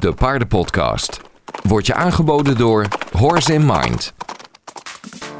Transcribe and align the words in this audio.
De 0.00 0.14
Paardenpodcast. 0.14 1.20
Wordt 1.62 1.86
je 1.86 1.94
aangeboden 1.94 2.56
door 2.56 2.86
Horse 3.12 3.52
in 3.52 3.66
Mind. 3.66 4.14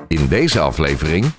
In 0.08 0.29
deze 0.29 0.60
aflevering 0.60 1.33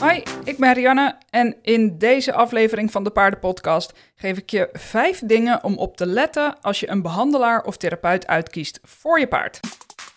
Hoi, 0.00 0.22
ik 0.44 0.58
ben 0.58 0.74
Rianne 0.74 1.16
en 1.30 1.56
in 1.62 1.98
deze 1.98 2.32
aflevering 2.32 2.90
van 2.90 3.04
de 3.04 3.10
Paardenpodcast 3.10 3.92
geef 4.14 4.38
ik 4.38 4.50
je 4.50 4.68
vijf 4.72 5.20
dingen 5.24 5.64
om 5.64 5.76
op 5.76 5.96
te 5.96 6.06
letten 6.06 6.60
als 6.60 6.80
je 6.80 6.90
een 6.90 7.02
behandelaar 7.02 7.62
of 7.62 7.76
therapeut 7.76 8.26
uitkiest 8.26 8.80
voor 8.82 9.18
je 9.20 9.28
paard. 9.28 9.60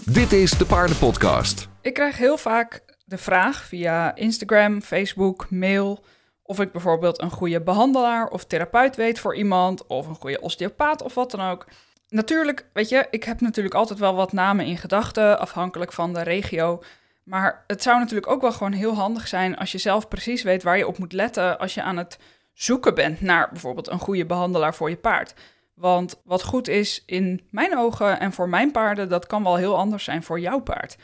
Dit 0.06 0.32
is 0.32 0.52
de 0.52 0.66
Paardenpodcast. 0.66 1.68
Ik 1.82 1.94
krijg 1.94 2.18
heel 2.18 2.38
vaak 2.38 2.84
de 3.06 3.18
vraag 3.18 3.66
via 3.66 4.16
Instagram, 4.16 4.82
Facebook, 4.82 5.50
mail 5.50 6.04
of 6.44 6.60
ik 6.60 6.72
bijvoorbeeld 6.72 7.22
een 7.22 7.32
goede 7.32 7.62
behandelaar 7.62 8.28
of 8.28 8.46
therapeut 8.46 8.96
weet 8.96 9.20
voor 9.20 9.36
iemand 9.36 9.88
of 9.88 10.08
een 10.08 10.16
goede 10.16 10.42
osteopaat 10.42 11.02
of 11.02 11.14
wat 11.14 11.32
dan 11.32 11.42
ook. 11.42 11.66
Natuurlijk, 12.12 12.66
weet 12.74 12.90
je, 12.90 13.08
ik 13.10 13.24
heb 13.24 13.42
natuurlijk 13.42 13.76
altijd 13.76 14.00
wel 14.00 14.16
wat 14.16 14.34
namen 14.34 14.66
in 14.66 14.78
gedachten, 14.78 15.40
afhankelijk 15.40 15.94
van 15.94 16.14
de 16.14 16.22
regio. 16.22 16.84
Maar 17.24 17.64
het 17.68 17.82
zou 17.84 18.00
natuurlijk 18.00 18.32
ook 18.32 18.42
wel 18.42 18.52
gewoon 18.52 18.72
heel 18.72 18.94
handig 18.94 19.28
zijn 19.28 19.58
als 19.58 19.72
je 19.72 19.78
zelf 19.78 20.08
precies 20.08 20.44
weet 20.44 20.64
waar 20.64 20.78
je 20.78 20.88
op 20.88 20.98
moet 20.98 21.14
letten 21.14 21.60
als 21.60 21.74
je 21.74 21.82
aan 21.82 21.98
het 21.98 22.20
zoeken 22.54 22.96
bent 22.96 23.22
naar 23.22 23.50
bijvoorbeeld 23.52 23.90
een 23.90 24.00
goede 24.00 24.26
behandelaar 24.26 24.76
voor 24.76 24.90
je 24.90 24.98
paard. 24.98 25.34
Want 25.74 26.22
wat 26.24 26.44
goed 26.44 26.68
is 26.68 27.04
in 27.06 27.48
mijn 27.50 27.78
ogen 27.78 28.20
en 28.20 28.34
voor 28.34 28.50
mijn 28.50 28.72
paarden, 28.72 29.10
dat 29.10 29.28
kan 29.28 29.44
wel 29.44 29.56
heel 29.56 29.78
anders 29.78 30.04
zijn 30.04 30.24
voor 30.24 30.40
jouw 30.40 30.60
paard. 30.60 30.98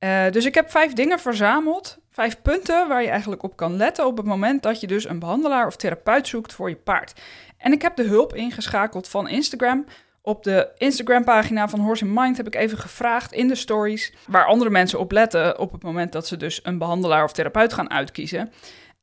Uh, 0.00 0.30
dus 0.30 0.44
ik 0.44 0.54
heb 0.54 0.70
vijf 0.70 0.92
dingen 0.92 1.18
verzameld, 1.18 1.98
vijf 2.10 2.42
punten 2.42 2.88
waar 2.88 3.02
je 3.02 3.08
eigenlijk 3.08 3.42
op 3.42 3.56
kan 3.56 3.76
letten 3.76 4.06
op 4.06 4.16
het 4.16 4.26
moment 4.26 4.62
dat 4.62 4.80
je 4.80 4.86
dus 4.86 5.08
een 5.08 5.18
behandelaar 5.18 5.66
of 5.66 5.76
therapeut 5.76 6.28
zoekt 6.28 6.52
voor 6.52 6.68
je 6.68 6.76
paard. 6.76 7.20
En 7.56 7.72
ik 7.72 7.82
heb 7.82 7.96
de 7.96 8.04
hulp 8.04 8.34
ingeschakeld 8.34 9.08
van 9.08 9.28
Instagram. 9.28 9.84
Op 10.28 10.44
de 10.44 10.68
Instagram-pagina 10.76 11.68
van 11.68 11.80
Horse 11.80 12.04
in 12.04 12.12
Mind 12.12 12.36
heb 12.36 12.46
ik 12.46 12.54
even 12.54 12.78
gevraagd 12.78 13.32
in 13.32 13.48
de 13.48 13.54
stories 13.54 14.12
waar 14.26 14.46
andere 14.46 14.70
mensen 14.70 14.98
op 14.98 15.12
letten 15.12 15.58
op 15.58 15.72
het 15.72 15.82
moment 15.82 16.12
dat 16.12 16.26
ze 16.26 16.36
dus 16.36 16.60
een 16.62 16.78
behandelaar 16.78 17.24
of 17.24 17.32
therapeut 17.32 17.72
gaan 17.72 17.90
uitkiezen. 17.90 18.52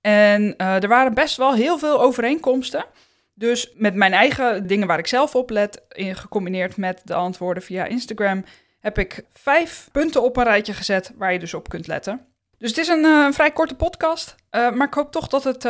En 0.01 0.53
uh, 0.57 0.83
er 0.83 0.87
waren 0.87 1.13
best 1.13 1.37
wel 1.37 1.53
heel 1.53 1.77
veel 1.77 2.01
overeenkomsten. 2.01 2.85
Dus 3.33 3.73
met 3.75 3.95
mijn 3.95 4.13
eigen 4.13 4.67
dingen 4.67 4.87
waar 4.87 4.99
ik 4.99 5.07
zelf 5.07 5.35
op 5.35 5.49
let, 5.49 5.81
in, 5.89 6.15
gecombineerd 6.15 6.77
met 6.77 7.01
de 7.03 7.13
antwoorden 7.13 7.63
via 7.63 7.85
Instagram, 7.85 8.43
heb 8.79 8.97
ik 8.97 9.25
vijf 9.33 9.89
punten 9.91 10.23
op 10.23 10.37
een 10.37 10.43
rijtje 10.43 10.73
gezet 10.73 11.13
waar 11.17 11.33
je 11.33 11.39
dus 11.39 11.53
op 11.53 11.69
kunt 11.69 11.87
letten. 11.87 12.25
Dus 12.57 12.69
het 12.69 12.79
is 12.79 12.87
een 12.87 13.03
uh, 13.03 13.31
vrij 13.31 13.51
korte 13.51 13.75
podcast, 13.75 14.35
uh, 14.51 14.71
maar 14.71 14.87
ik 14.87 14.93
hoop 14.93 15.11
toch 15.11 15.27
dat 15.27 15.43
het, 15.43 15.61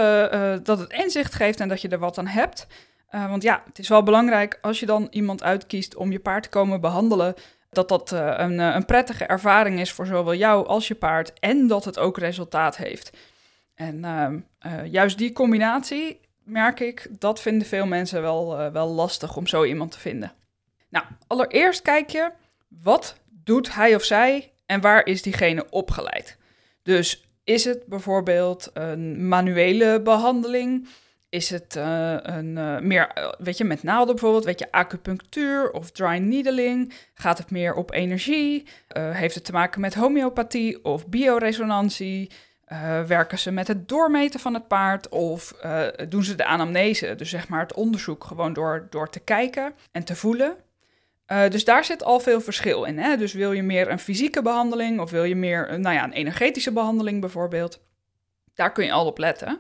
dat 0.66 0.80
het 0.80 0.94
inzicht 0.94 1.34
geeft 1.34 1.60
en 1.60 1.68
dat 1.68 1.82
je 1.82 1.88
er 1.88 2.00
wat 2.00 2.18
aan 2.18 2.28
hebt. 2.28 2.68
Want 3.20 3.44
ja, 3.44 3.64
het 3.66 3.80
is 3.80 3.88
wel 3.88 4.04
belangrijk 4.04 4.60
als 4.62 4.80
je 4.80 4.86
dan 4.86 5.08
iemand 5.10 5.44
uitkiest 5.44 5.96
om 5.96 6.12
je 6.12 6.20
paard 6.20 6.44
te 6.44 6.50
komen 6.50 6.82
behandelen, 6.82 7.34
dat 7.70 7.90
dat 7.90 8.12
een, 8.12 8.60
een 8.60 8.86
prettige 8.86 9.26
ervaring 9.26 9.80
is 9.80 9.92
voor 9.92 10.06
zowel 10.06 10.36
jou 10.36 10.68
als 10.68 10.88
je 10.88 10.96
paard 10.96 11.34
en 11.40 11.68
dat 11.68 11.86
het 11.86 12.00
ook 12.00 12.18
resultaat 12.18 12.78
heeft. 12.78 13.18
En 13.76 14.06
juist 14.86 15.18
die 15.18 15.34
combinatie 15.34 16.20
merk 16.44 16.80
ik, 16.80 17.08
dat 17.20 17.42
vinden 17.42 17.68
veel 17.68 17.86
mensen 17.86 18.22
wel, 18.22 18.72
wel 18.72 18.88
lastig 18.88 19.36
om 19.36 19.48
zo 19.48 19.64
iemand 19.64 19.92
te 19.92 20.00
vinden. 20.00 20.34
Nou, 20.90 21.06
allereerst 21.28 21.82
kijk 21.82 22.10
je 22.10 22.32
wat 22.68 23.18
doet 23.30 23.74
hij 23.74 23.96
of 23.96 24.04
zij 24.04 24.52
en 24.66 24.82
waar 24.82 25.06
is 25.06 25.22
diegene 25.22 25.70
opgeleid? 25.70 26.38
Dus 26.84 27.28
is 27.44 27.64
het 27.66 27.86
bijvoorbeeld 27.86 28.70
een 28.74 29.28
manuele 29.28 30.02
behandeling? 30.02 30.88
Is 31.34 31.50
het 31.50 31.76
uh, 31.76 32.16
een 32.22 32.58
uh, 32.58 32.80
meer, 32.80 33.12
uh, 33.18 33.32
weet 33.38 33.58
je, 33.58 33.64
met 33.64 33.84
naalden 33.84 34.16
bijvoorbeeld, 34.16 34.46
weet 34.46 34.60
je, 34.60 34.72
acupunctuur 34.72 35.72
of 35.72 35.92
dry 35.92 36.18
needling? 36.18 36.94
Gaat 37.14 37.38
het 37.38 37.52
meer 37.52 37.74
op 37.74 37.92
energie? 37.92 38.68
heeft 38.94 39.36
het 39.36 39.46
te 39.46 39.52
maken 39.52 39.82
met 39.82 39.94
homeopathie 39.94 40.84
of 40.84 41.08
bioresonantie? 41.08 42.32
werken 43.08 43.40
ze 43.40 43.52
met 43.52 43.68
het 43.68 43.90
doormeten 43.90 44.40
van 44.40 44.54
het 44.54 44.68
paard 44.68 45.10
of 45.10 45.54
doen 46.10 46.24
ze 46.24 46.36
de 46.36 46.46
anamnese, 46.46 47.16
dus 47.16 47.30
zeg 47.30 47.48
maar 47.48 47.60
het 47.60 47.74
onderzoek, 47.74 48.24
gewoon 48.24 48.54
door, 48.54 48.88
door 48.90 49.10
te 49.10 49.20
kijken 49.20 49.74
en 49.92 50.04
te 50.04 50.16
voelen? 50.16 50.56
Dus 51.50 51.66
daar 51.66 51.86
zit 51.86 52.04
al 52.04 52.20
veel 52.20 52.42
verschil 52.42 52.84
in. 52.84 52.98
Hè? 52.98 53.18
Dus 53.18 53.34
wil 53.34 53.52
je 53.52 53.64
meer 53.64 53.92
een 53.92 54.00
fysieke 54.00 54.42
behandeling 54.42 55.00
of 55.00 55.12
wil 55.12 55.24
je 55.24 55.36
meer 55.36 55.80
nou 55.80 55.96
ja, 55.96 56.04
een 56.04 56.12
energetische 56.12 56.72
behandeling 56.72 57.22
bijvoorbeeld? 57.22 57.80
Daar 58.54 58.72
kun 58.72 58.86
je 58.86 58.92
al 58.92 59.06
op 59.06 59.18
letten. 59.18 59.60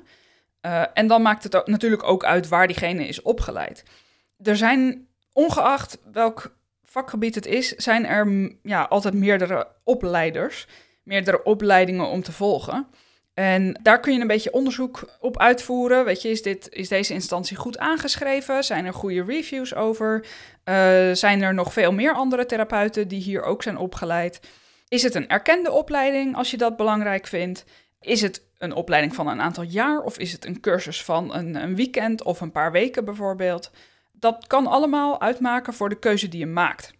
Uh, 0.65 0.83
en 0.93 1.07
dan 1.07 1.21
maakt 1.21 1.43
het 1.43 1.67
natuurlijk 1.67 2.03
ook 2.03 2.23
uit 2.23 2.47
waar 2.47 2.67
diegene 2.67 3.07
is 3.07 3.21
opgeleid. 3.21 3.83
Er 4.43 4.57
zijn, 4.57 5.07
ongeacht 5.33 5.99
welk 6.11 6.55
vakgebied 6.83 7.35
het 7.35 7.45
is, 7.45 7.69
zijn 7.69 8.05
er 8.05 8.55
ja, 8.63 8.83
altijd 8.83 9.13
meerdere 9.13 9.67
opleiders, 9.83 10.67
meerdere 11.03 11.43
opleidingen 11.43 12.07
om 12.07 12.23
te 12.23 12.31
volgen. 12.31 12.87
En 13.33 13.79
daar 13.81 13.99
kun 13.99 14.13
je 14.13 14.19
een 14.19 14.27
beetje 14.27 14.53
onderzoek 14.53 15.17
op 15.19 15.39
uitvoeren. 15.39 16.05
Weet 16.05 16.21
je, 16.21 16.29
is, 16.29 16.41
dit, 16.41 16.69
is 16.69 16.87
deze 16.87 17.13
instantie 17.13 17.57
goed 17.57 17.77
aangeschreven? 17.77 18.63
Zijn 18.63 18.85
er 18.85 18.93
goede 18.93 19.23
reviews 19.23 19.75
over? 19.75 20.25
Uh, 20.65 21.11
zijn 21.11 21.41
er 21.41 21.53
nog 21.53 21.73
veel 21.73 21.91
meer 21.91 22.13
andere 22.13 22.45
therapeuten 22.45 23.07
die 23.07 23.21
hier 23.21 23.43
ook 23.43 23.63
zijn 23.63 23.77
opgeleid? 23.77 24.39
Is 24.87 25.03
het 25.03 25.15
een 25.15 25.29
erkende 25.29 25.71
opleiding 25.71 26.35
als 26.35 26.51
je 26.51 26.57
dat 26.57 26.77
belangrijk 26.77 27.27
vindt? 27.27 27.65
Is 28.01 28.21
het 28.21 28.41
een 28.63 28.73
opleiding 28.73 29.15
van 29.15 29.27
een 29.27 29.41
aantal 29.41 29.63
jaar 29.63 30.01
of 30.01 30.17
is 30.17 30.31
het 30.31 30.45
een 30.45 30.59
cursus 30.59 31.03
van 31.03 31.35
een, 31.35 31.55
een 31.55 31.75
weekend 31.75 32.23
of 32.23 32.41
een 32.41 32.51
paar 32.51 32.71
weken 32.71 33.05
bijvoorbeeld? 33.05 33.71
Dat 34.11 34.47
kan 34.47 34.67
allemaal 34.67 35.21
uitmaken 35.21 35.73
voor 35.73 35.89
de 35.89 35.99
keuze 35.99 36.27
die 36.27 36.39
je 36.39 36.45
maakt. 36.45 36.93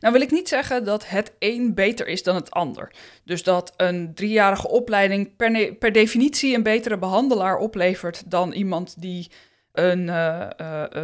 Nou 0.00 0.12
wil 0.12 0.22
ik 0.22 0.30
niet 0.30 0.48
zeggen 0.48 0.84
dat 0.84 1.08
het 1.08 1.32
een 1.38 1.74
beter 1.74 2.06
is 2.06 2.22
dan 2.22 2.34
het 2.34 2.50
ander. 2.50 2.92
Dus 3.24 3.42
dat 3.42 3.72
een 3.76 4.14
driejarige 4.14 4.68
opleiding 4.68 5.36
per, 5.36 5.74
per 5.74 5.92
definitie 5.92 6.54
een 6.54 6.62
betere 6.62 6.98
behandelaar 6.98 7.56
oplevert 7.56 8.30
dan 8.30 8.52
iemand 8.52 9.00
die 9.00 9.30
een 9.72 10.06
uh, 10.06 10.46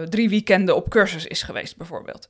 drie 0.02 0.28
weekenden 0.28 0.76
op 0.76 0.88
cursus 0.88 1.26
is 1.26 1.42
geweest, 1.42 1.76
bijvoorbeeld. 1.76 2.28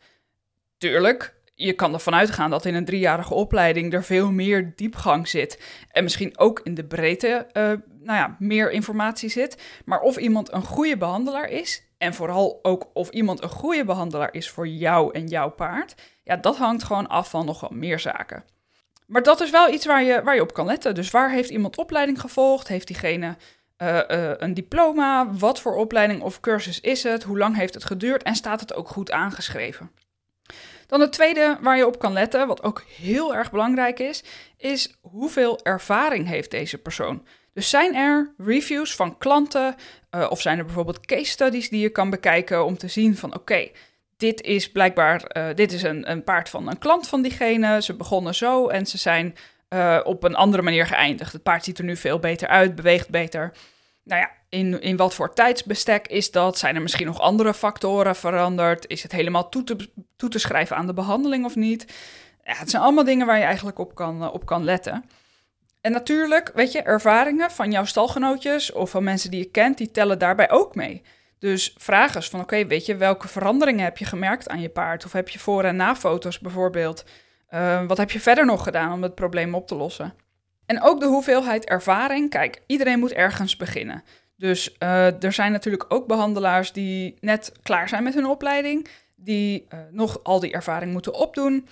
Tuurlijk, 0.78 1.34
je 1.54 1.72
kan 1.72 1.92
ervan 1.92 2.14
uitgaan 2.14 2.50
dat 2.50 2.64
in 2.64 2.74
een 2.74 2.84
driejarige 2.84 3.34
opleiding 3.34 3.92
er 3.92 4.04
veel 4.04 4.32
meer 4.32 4.72
diepgang 4.76 5.28
zit. 5.28 5.62
En 5.90 6.02
misschien 6.02 6.38
ook 6.38 6.60
in 6.64 6.74
de 6.74 6.84
breedte 6.84 7.46
uh, 7.52 7.62
nou 8.04 8.18
ja, 8.18 8.36
meer 8.38 8.70
informatie 8.70 9.28
zit. 9.28 9.62
Maar 9.84 10.00
of 10.00 10.16
iemand 10.16 10.52
een 10.52 10.62
goede 10.62 10.96
behandelaar 10.96 11.48
is, 11.48 11.82
en 11.98 12.14
vooral 12.14 12.58
ook 12.62 12.90
of 12.92 13.08
iemand 13.08 13.42
een 13.42 13.48
goede 13.48 13.84
behandelaar 13.84 14.34
is 14.34 14.50
voor 14.50 14.68
jou 14.68 15.12
en 15.14 15.26
jouw 15.26 15.50
paard, 15.50 15.94
ja, 16.22 16.36
dat 16.36 16.56
hangt 16.56 16.84
gewoon 16.84 17.06
af 17.06 17.30
van 17.30 17.46
nogal 17.46 17.70
meer 17.72 17.98
zaken. 17.98 18.44
Maar 19.06 19.22
dat 19.22 19.40
is 19.40 19.50
wel 19.50 19.72
iets 19.72 19.86
waar 19.86 20.02
je, 20.02 20.22
waar 20.22 20.34
je 20.34 20.42
op 20.42 20.54
kan 20.54 20.66
letten. 20.66 20.94
Dus 20.94 21.10
waar 21.10 21.30
heeft 21.30 21.50
iemand 21.50 21.76
opleiding 21.76 22.20
gevolgd? 22.20 22.68
Heeft 22.68 22.86
diegene 22.86 23.36
uh, 23.82 24.00
uh, 24.08 24.30
een 24.36 24.54
diploma? 24.54 25.32
Wat 25.32 25.60
voor 25.60 25.74
opleiding 25.74 26.22
of 26.22 26.40
cursus 26.40 26.80
is 26.80 27.02
het? 27.02 27.22
Hoe 27.22 27.38
lang 27.38 27.56
heeft 27.56 27.74
het 27.74 27.84
geduurd? 27.84 28.22
En 28.22 28.34
staat 28.34 28.60
het 28.60 28.74
ook 28.74 28.88
goed 28.88 29.10
aangeschreven? 29.10 29.90
Dan 30.86 31.00
het 31.00 31.12
tweede 31.12 31.58
waar 31.60 31.76
je 31.76 31.86
op 31.86 31.98
kan 31.98 32.12
letten, 32.12 32.46
wat 32.46 32.62
ook 32.62 32.84
heel 32.96 33.34
erg 33.34 33.50
belangrijk 33.50 33.98
is, 33.98 34.24
is 34.56 34.96
hoeveel 35.00 35.60
ervaring 35.62 36.28
heeft 36.28 36.50
deze 36.50 36.78
persoon? 36.78 37.26
Dus 37.52 37.70
zijn 37.70 37.94
er 37.94 38.34
reviews 38.36 38.94
van 38.94 39.18
klanten 39.18 39.74
uh, 40.14 40.26
of 40.30 40.40
zijn 40.40 40.58
er 40.58 40.64
bijvoorbeeld 40.64 41.06
case 41.06 41.30
studies 41.30 41.68
die 41.68 41.80
je 41.80 41.88
kan 41.88 42.10
bekijken 42.10 42.64
om 42.64 42.76
te 42.78 42.88
zien 42.88 43.16
van 43.16 43.34
oké, 43.34 43.68
dit 44.16 44.40
is 44.40 44.72
blijkbaar, 44.72 45.36
uh, 45.36 45.46
dit 45.54 45.72
is 45.72 45.82
een, 45.82 46.10
een, 46.10 46.24
paard 46.24 46.48
van 46.48 46.68
een 46.68 46.78
klant 46.78 47.08
van 47.08 47.22
diegene. 47.22 47.82
Ze 47.82 47.94
begonnen 47.94 48.34
zo 48.34 48.68
en 48.68 48.86
ze 48.86 48.98
zijn 48.98 49.34
uh, 49.68 50.00
op 50.04 50.22
een 50.22 50.34
andere 50.34 50.62
manier 50.62 50.86
geëindigd. 50.86 51.32
Het 51.32 51.42
paard 51.42 51.64
ziet 51.64 51.78
er 51.78 51.84
nu 51.84 51.96
veel 51.96 52.18
beter 52.18 52.48
uit, 52.48 52.74
beweegt 52.74 53.10
beter. 53.10 53.52
Nou 54.04 54.20
ja, 54.20 54.30
in, 54.48 54.80
in 54.80 54.96
wat 54.96 55.14
voor 55.14 55.34
tijdsbestek 55.34 56.06
is 56.06 56.30
dat? 56.30 56.58
Zijn 56.58 56.74
er 56.74 56.82
misschien 56.82 57.06
nog 57.06 57.20
andere 57.20 57.54
factoren 57.54 58.16
veranderd? 58.16 58.88
Is 58.88 59.02
het 59.02 59.12
helemaal 59.12 59.48
toe 59.48 59.64
te, 59.64 59.90
toe 60.16 60.28
te 60.28 60.38
schrijven 60.38 60.76
aan 60.76 60.86
de 60.86 60.94
behandeling 60.94 61.44
of 61.44 61.56
niet? 61.56 61.92
Ja, 62.44 62.54
het 62.54 62.70
zijn 62.70 62.82
allemaal 62.82 63.04
dingen 63.04 63.26
waar 63.26 63.38
je 63.38 63.44
eigenlijk 63.44 63.78
op 63.78 63.94
kan, 63.94 64.30
op 64.30 64.46
kan 64.46 64.64
letten. 64.64 65.04
En 65.80 65.92
natuurlijk, 65.92 66.50
weet 66.54 66.72
je, 66.72 66.82
ervaringen 66.82 67.50
van 67.50 67.70
jouw 67.70 67.84
stalgenootjes 67.84 68.72
of 68.72 68.90
van 68.90 69.04
mensen 69.04 69.30
die 69.30 69.40
je 69.40 69.50
kent, 69.50 69.78
die 69.78 69.90
tellen 69.90 70.18
daarbij 70.18 70.50
ook 70.50 70.74
mee. 70.74 71.02
Dus 71.38 71.74
vraag 71.78 72.14
eens 72.14 72.28
van, 72.28 72.40
oké, 72.40 72.66
weet 72.66 72.86
je, 72.86 72.96
welke 72.96 73.28
veranderingen 73.28 73.84
heb 73.84 73.98
je 73.98 74.04
gemerkt 74.04 74.48
aan 74.48 74.60
je 74.60 74.68
paard? 74.68 75.04
Of 75.04 75.12
heb 75.12 75.28
je 75.28 75.38
voor- 75.38 75.64
en 75.64 75.76
na-foto's 75.76 76.38
bijvoorbeeld? 76.38 77.04
Uh, 77.50 77.86
wat 77.86 77.96
heb 77.96 78.10
je 78.10 78.20
verder 78.20 78.46
nog 78.46 78.62
gedaan 78.62 78.92
om 78.92 79.02
het 79.02 79.14
probleem 79.14 79.54
op 79.54 79.66
te 79.66 79.74
lossen? 79.74 80.14
En 80.66 80.82
ook 80.82 81.00
de 81.00 81.06
hoeveelheid 81.06 81.64
ervaring. 81.64 82.30
Kijk, 82.30 82.62
iedereen 82.66 82.98
moet 82.98 83.12
ergens 83.12 83.56
beginnen. 83.56 84.02
Dus 84.36 84.76
uh, 84.78 85.22
er 85.22 85.32
zijn 85.32 85.52
natuurlijk 85.52 85.84
ook 85.88 86.06
behandelaars 86.06 86.72
die 86.72 87.16
net 87.20 87.52
klaar 87.62 87.88
zijn 87.88 88.02
met 88.02 88.14
hun 88.14 88.26
opleiding, 88.26 88.88
die 89.16 89.66
uh, 89.68 89.80
nog 89.90 90.24
al 90.24 90.40
die 90.40 90.52
ervaring 90.52 90.92
moeten 90.92 91.14
opdoen. 91.14 91.68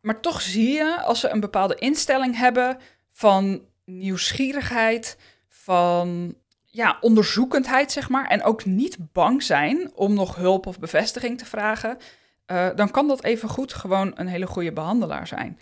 Maar 0.00 0.20
toch 0.20 0.40
zie 0.40 0.72
je, 0.72 1.02
als 1.02 1.20
ze 1.20 1.28
een 1.28 1.40
bepaalde 1.40 1.74
instelling 1.74 2.36
hebben 2.36 2.78
van 3.12 3.62
nieuwsgierigheid, 3.84 5.16
van 5.48 6.34
ja, 6.64 6.98
onderzoekendheid, 7.00 7.92
zeg 7.92 8.08
maar. 8.08 8.26
En 8.26 8.42
ook 8.42 8.64
niet 8.64 8.96
bang 9.12 9.42
zijn 9.42 9.90
om 9.94 10.14
nog 10.14 10.36
hulp 10.36 10.66
of 10.66 10.78
bevestiging 10.78 11.38
te 11.38 11.44
vragen. 11.44 11.98
uh, 12.46 12.68
dan 12.74 12.90
kan 12.90 13.08
dat 13.08 13.24
even 13.24 13.48
goed 13.48 13.72
gewoon 13.72 14.12
een 14.14 14.26
hele 14.26 14.46
goede 14.46 14.72
behandelaar 14.72 15.26
zijn. 15.26 15.58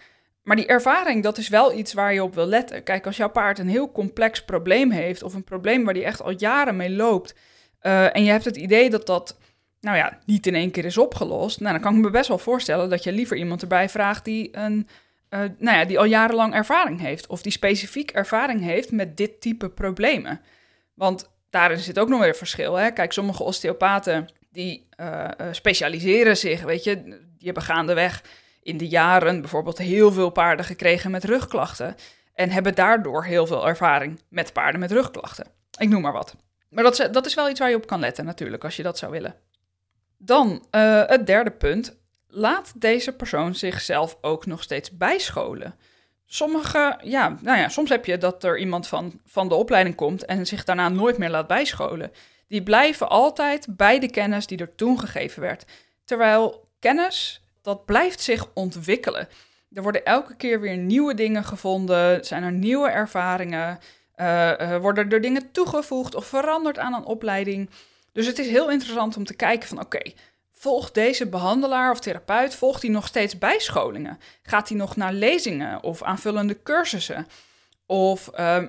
Maar 0.49 0.57
die 0.57 0.67
ervaring, 0.67 1.23
dat 1.23 1.39
is 1.39 1.49
wel 1.49 1.73
iets 1.79 1.93
waar 1.93 2.15
je 2.15 2.23
op 2.23 2.35
wil 2.35 2.47
letten. 2.47 2.83
Kijk, 2.83 3.07
als 3.07 3.17
jouw 3.17 3.31
paard 3.31 3.59
een 3.59 3.69
heel 3.69 3.93
complex 3.93 4.45
probleem 4.45 4.91
heeft, 4.91 5.23
of 5.23 5.35
een 5.35 5.45
probleem 5.45 5.85
waar 5.85 5.95
die 5.95 6.05
echt 6.05 6.23
al 6.23 6.31
jaren 6.31 6.77
mee 6.77 6.91
loopt, 6.91 7.35
uh, 7.83 8.17
en 8.17 8.25
je 8.25 8.31
hebt 8.31 8.45
het 8.45 8.57
idee 8.57 8.91
dat 8.91 9.07
dat, 9.07 9.39
nou 9.81 9.97
ja, 9.97 10.19
niet 10.27 10.47
in 10.47 10.55
één 10.55 10.71
keer 10.71 10.85
is 10.85 10.99
opgelost, 10.99 11.61
nou, 11.61 11.73
dan 11.73 11.83
kan 11.83 11.95
ik 11.95 12.01
me 12.01 12.11
best 12.11 12.29
wel 12.29 12.39
voorstellen 12.39 12.91
dat 12.91 13.05
je 13.05 13.13
liever 13.13 13.37
iemand 13.37 13.63
erbij 13.63 13.89
vraagt 13.89 14.25
die, 14.25 14.49
een, 14.57 14.89
uh, 15.31 15.41
nou 15.59 15.79
ja, 15.79 15.85
die 15.85 15.99
al 15.99 16.05
jarenlang 16.05 16.55
ervaring 16.55 17.01
heeft, 17.01 17.27
of 17.27 17.43
die 17.43 17.53
specifiek 17.53 18.11
ervaring 18.11 18.63
heeft 18.63 18.93
met 18.93 19.17
dit 19.17 19.41
type 19.41 19.69
problemen. 19.69 20.41
Want 20.95 21.31
daarin 21.51 21.79
zit 21.79 21.99
ook 21.99 22.09
nog 22.09 22.21
weer 22.21 22.37
verschil. 22.37 22.75
Hè? 22.75 22.91
Kijk, 22.91 23.13
sommige 23.13 23.43
osteopaten 23.43 24.29
die 24.53 24.89
uh, 25.01 25.29
specialiseren 25.51 26.37
zich, 26.37 26.63
weet 26.63 26.85
je, 26.85 27.03
die 27.03 27.47
hebben 27.47 27.63
gaandeweg 27.63 28.23
in 28.69 28.77
de 28.77 28.89
jaren 28.89 29.41
bijvoorbeeld 29.41 29.79
heel 29.79 30.13
veel 30.13 30.31
paarden 30.31 30.65
gekregen 30.65 31.11
met 31.11 31.25
rugklachten 31.25 31.97
en 32.35 32.51
hebben 32.51 32.75
daardoor 32.75 33.25
heel 33.25 33.47
veel 33.47 33.69
ervaring 33.69 34.21
met 34.29 34.53
paarden 34.53 34.81
met 34.81 34.93
rugklachten. 34.93 35.47
Ik 35.79 35.89
noem 35.89 36.03
maar 36.03 36.13
wat. 36.13 36.37
Maar 36.71 36.85
dat 36.85 36.99
is, 36.99 37.09
dat 37.11 37.27
is 37.27 37.35
wel 37.35 37.49
iets 37.49 37.61
waar 37.61 37.71
je 37.71 37.77
op 37.77 37.87
kan 37.87 38.01
letten 38.01 38.25
natuurlijk, 38.25 38.65
als 38.65 38.77
je 38.77 38.83
dat 38.83 38.99
zou 38.99 39.13
willen. 39.13 39.35
Dan 40.19 40.67
uh, 40.71 41.03
het 41.07 41.27
derde 41.27 41.51
punt. 41.51 41.97
Laat 42.31 42.73
deze 42.77 43.13
persoon 43.13 43.55
zichzelf 43.55 44.19
ook 44.21 44.47
nog 44.47 44.63
steeds 44.63 44.97
bijscholen. 44.97 45.75
Sommige, 46.27 46.99
ja, 47.03 47.37
nou 47.41 47.59
ja, 47.59 47.69
soms 47.69 47.91
heb 47.91 48.05
je 48.05 48.19
dat 48.19 48.45
er 48.45 48.59
iemand 48.59 48.87
van, 48.87 49.21
van 49.25 49.49
de 49.49 49.55
opleiding 49.55 49.95
komt 49.97 50.25
en 50.25 50.47
zich 50.47 50.65
daarna 50.65 50.89
nooit 50.89 51.19
meer 51.19 51.31
laat 51.31 51.47
bijscholen. 51.47 52.13
Die 52.49 52.63
blijven 52.63 53.09
altijd 53.09 53.67
bij 53.77 53.99
de 53.99 54.11
kennis 54.11 54.47
die 54.47 54.59
er 54.59 54.75
toen 54.75 55.01
gegeven 55.01 55.43
werd. 55.43 55.65
Terwijl 56.05 56.69
kennis, 56.79 57.43
dat 57.69 57.85
blijft 57.85 58.21
zich 58.21 58.51
ontwikkelen. 58.55 59.29
Er 59.73 59.83
worden 59.83 60.05
elke 60.05 60.37
keer 60.37 60.61
weer 60.61 60.77
nieuwe 60.77 61.15
dingen 61.15 61.45
gevonden, 61.45 62.25
zijn 62.25 62.43
er 62.43 62.53
nieuwe 62.53 62.89
ervaringen, 62.89 63.79
uh, 64.17 64.77
worden 64.77 65.11
er 65.11 65.21
dingen 65.21 65.51
toegevoegd 65.51 66.15
of 66.15 66.27
veranderd 66.27 66.79
aan 66.79 66.95
een 66.95 67.05
opleiding. 67.05 67.71
Dus 68.13 68.27
het 68.27 68.39
is 68.39 68.49
heel 68.49 68.71
interessant 68.71 69.17
om 69.17 69.25
te 69.25 69.35
kijken 69.35 69.69
van 69.69 69.81
oké, 69.81 70.13
volgt 70.53 70.95
deze 70.95 71.27
behandelaar 71.27 71.91
of 71.91 72.01
therapeut, 72.01 72.55
volgt 72.55 72.83
hij 72.83 72.91
nog 72.91 73.07
steeds 73.07 73.39
bijscholingen? 73.39 74.19
Gaat 74.43 74.69
hij 74.69 74.79
nog 74.79 74.97
naar 74.97 75.13
lezingen 75.13 75.83
of 75.83 76.03
aanvullende 76.03 76.63
cursussen? 76.63 77.27
Of 77.87 78.31
uh, 78.39 78.65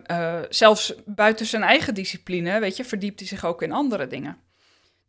zelfs 0.49 0.93
buiten 1.05 1.45
zijn 1.45 1.63
eigen 1.63 1.93
discipline, 1.93 2.59
weet 2.59 2.77
je, 2.77 2.85
verdiept 2.85 3.19
hij 3.19 3.27
zich 3.27 3.45
ook 3.45 3.61
in 3.61 3.71
andere 3.71 4.07
dingen. 4.07 4.48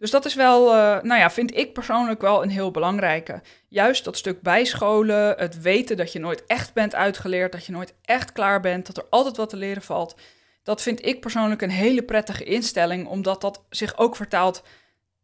Dus 0.00 0.10
dat 0.10 0.24
is 0.24 0.34
wel, 0.34 0.66
uh, 0.66 1.02
nou 1.02 1.20
ja, 1.20 1.30
vind 1.30 1.56
ik 1.56 1.72
persoonlijk 1.72 2.20
wel 2.20 2.42
een 2.42 2.50
heel 2.50 2.70
belangrijke. 2.70 3.42
Juist 3.68 4.04
dat 4.04 4.16
stuk 4.16 4.40
bijscholen, 4.42 5.34
het 5.38 5.60
weten 5.60 5.96
dat 5.96 6.12
je 6.12 6.18
nooit 6.18 6.46
echt 6.46 6.72
bent 6.72 6.94
uitgeleerd, 6.94 7.52
dat 7.52 7.66
je 7.66 7.72
nooit 7.72 7.94
echt 8.04 8.32
klaar 8.32 8.60
bent, 8.60 8.86
dat 8.86 8.96
er 8.96 9.06
altijd 9.10 9.36
wat 9.36 9.48
te 9.48 9.56
leren 9.56 9.82
valt. 9.82 10.16
Dat 10.62 10.82
vind 10.82 11.06
ik 11.06 11.20
persoonlijk 11.20 11.62
een 11.62 11.70
hele 11.70 12.02
prettige 12.02 12.44
instelling, 12.44 13.06
omdat 13.06 13.40
dat 13.40 13.64
zich 13.70 13.98
ook 13.98 14.16
vertaalt 14.16 14.62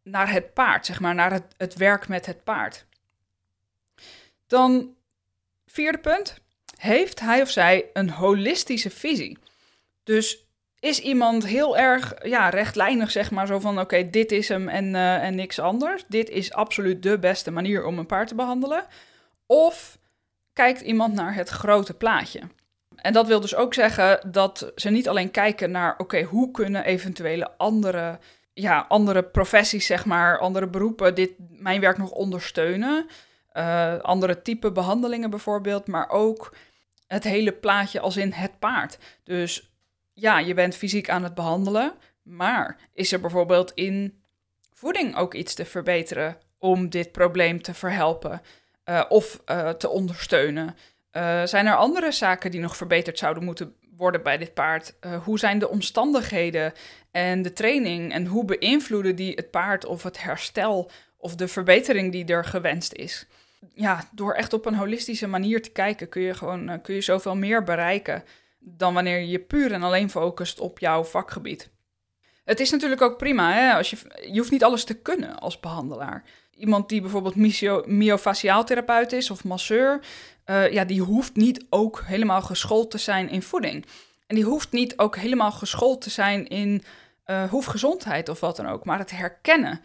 naar 0.03 0.31
het 0.31 0.55
paard, 0.55 0.87
zeg 0.87 1.01
maar, 1.01 1.15
naar 1.15 1.33
het, 1.33 1.55
het 1.57 1.75
werk 1.75 2.09
met 2.09 2.27
het 2.27 2.45
paard. 2.45 2.87
Dan, 4.47 4.95
vierde 5.67 5.99
punt, 5.99 6.39
heeft 6.77 7.21
hij 7.21 7.43
of 7.43 7.51
zij 7.51 7.91
een 7.93 8.11
holistische 8.11 8.91
visie? 8.91 9.39
Dus 10.05 10.46
is 10.87 11.01
iemand 11.01 11.47
heel 11.47 11.77
erg 11.77 12.15
ja, 12.23 12.49
rechtlijnig, 12.49 13.11
zeg 13.11 13.31
maar, 13.31 13.47
zo 13.47 13.59
van 13.59 13.81
oké, 13.81 14.11
dit 14.11 14.33
is 14.33 14.49
hem 14.49 14.69
en, 14.69 14.85
uh, 14.85 15.25
en 15.25 15.35
niks 15.35 15.59
anders. 15.59 16.05
Dit 16.09 16.29
is 16.29 16.53
absoluut 16.53 17.03
de 17.03 17.19
beste 17.19 17.51
manier 17.51 17.85
om 17.85 17.99
een 17.99 18.07
paard 18.07 18.29
te 18.29 18.35
behandelen. 18.35 18.87
Of 19.47 19.99
kijkt 20.53 20.81
iemand 20.81 21.15
naar 21.15 21.35
het 21.35 21.49
grote 21.49 21.95
plaatje? 21.95 22.41
En 22.97 23.13
dat 23.13 23.27
wil 23.27 23.41
dus 23.41 23.55
ook 23.55 23.75
zeggen 23.75 24.31
dat 24.31 24.73
ze 24.75 24.91
niet 24.91 25.09
alleen 25.09 25.31
kijken 25.31 25.71
naar 25.71 25.95
oké, 25.99 26.23
hoe 26.23 26.51
kunnen 26.51 26.85
eventuele 26.85 27.51
andere, 27.57 28.19
ja, 28.53 28.85
andere 28.89 29.23
professies, 29.23 29.87
zeg 29.87 30.05
maar, 30.05 30.39
andere 30.39 30.67
beroepen 30.67 31.15
dit 31.15 31.31
mijn 31.39 31.81
werk 31.81 31.99
nog 31.99 32.11
ondersteunen. 32.11 33.07
Uh, 33.53 33.99
andere 33.99 34.43
type 34.43 34.73
behandelingen 34.73 35.31
bijvoorbeeld, 35.31 35.87
maar 35.87 36.09
ook 36.09 36.55
het 37.07 37.25
hele 37.25 37.53
plaatje 37.53 38.01
als 38.01 38.17
in 38.17 38.33
het 38.33 38.59
paard. 38.59 38.99
Dus 39.25 39.76
ja, 40.19 40.39
je 40.39 40.55
bent 40.55 40.77
fysiek 40.77 41.09
aan 41.09 41.23
het 41.23 41.35
behandelen, 41.35 41.93
maar 42.23 42.79
is 42.93 43.13
er 43.13 43.21
bijvoorbeeld 43.21 43.73
in 43.75 44.23
voeding 44.73 45.17
ook 45.17 45.35
iets 45.35 45.55
te 45.55 45.65
verbeteren 45.65 46.39
om 46.59 46.91
dit 46.91 47.13
probleem 47.13 47.63
te 47.63 47.75
verhelpen 47.75 48.43
uh, 48.85 49.05
of 49.09 49.41
uh, 49.47 49.69
te 49.71 49.89
ondersteunen? 49.89 50.77
Uh, 51.13 51.43
zijn 51.45 51.67
er 51.67 51.77
andere 51.77 52.13
zaken 52.13 52.51
die 52.51 52.61
nog 52.61 52.77
verbeterd 52.77 53.19
zouden 53.19 53.45
moeten 53.45 53.75
worden 53.97 54.23
bij 54.23 54.39
dit 54.39 54.55
paard? 54.55 54.95
hoe 55.25 55.39
zijn 55.39 55.59
de 55.59 55.69
omstandigheden 55.69 56.73
en 57.11 57.43
de 57.43 57.53
training 57.53 58.13
en 58.13 58.27
hoe 58.27 58.45
beïnvloeden 58.45 59.17
die 59.17 59.35
het 59.35 59.51
paard 59.51 59.85
of 59.85 60.03
het 60.03 60.23
herstel 60.23 60.91
of 61.17 61.35
de 61.35 61.49
verbetering 61.49 62.13
die 62.13 62.25
er 62.25 62.45
gewenst 62.45 62.93
is? 62.93 63.27
Ja, 63.75 64.09
door 64.13 64.35
echt 64.35 64.53
op 64.53 64.67
een 64.67 64.75
holistische 64.75 65.27
manier 65.27 65.63
te 65.63 65.71
kijken 65.71 66.09
kun 66.09 66.23
je 66.23 66.35
gewoon 66.35 66.81
kun 66.81 66.95
je 66.95 67.01
zoveel 67.01 67.37
meer 67.37 67.63
bereiken 67.63 68.25
dan 68.59 68.95
wanneer 68.95 69.21
je 69.21 69.39
puur 69.39 69.73
en 69.73 69.83
alleen 69.83 70.11
focust 70.11 70.61
op 70.61 70.79
jouw 70.79 71.05
vakgebied. 71.05 71.71
Het 72.45 72.61
is 72.61 72.71
natuurlijk 72.71 73.03
ook 73.03 73.19
prima, 73.19 73.53
hè? 73.53 73.75
Als 73.75 73.91
je, 73.91 73.97
je 74.33 74.39
hoeft 74.39 74.51
niet 74.51 74.65
alles 74.65 74.85
te 74.85 74.95
kunnen 74.95 75.39
als 75.39 75.61
behandelaar. 75.61 76.25
Iemand 76.55 76.89
die 76.89 77.01
bijvoorbeeld 77.01 77.87
myofasciaal 77.87 78.65
therapeut 78.65 79.13
is 79.13 79.31
of 79.31 79.45
masseur, 79.45 80.01
uh, 80.47 80.73
ja, 80.73 80.85
die 80.85 81.01
hoeft 81.01 81.37
niet 81.37 81.67
ook 81.71 82.03
helemaal 82.05 82.43
geschoold 82.43 82.91
te 82.91 82.99
zijn 82.99 83.29
in 83.29 83.43
voeding. 83.43 83.87
En 84.27 84.37
die 84.37 84.45
hoeft 84.45 84.73
niet 84.73 84.99
ook 84.99 85.17
helemaal 85.17 85.53
geschoold 85.53 86.01
te 86.01 86.11
zijn 86.11 86.49
in 86.49 86.83
uh, 87.27 87.51
hoefgezondheid 87.51 88.29
of 88.29 88.41
wat 88.41 88.57
dan 88.57 88.69
ook. 88.69 88.85
Maar 88.85 88.99
het 88.99 89.11
herkennen 89.11 89.81